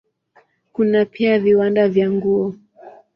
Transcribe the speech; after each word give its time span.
Kuna 0.73 1.05
pia 1.05 1.39
viwanda 1.39 1.87
vya 1.89 2.11
nguo. 2.11 2.53